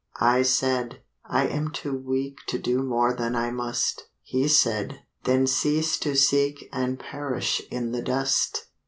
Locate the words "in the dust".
7.69-8.65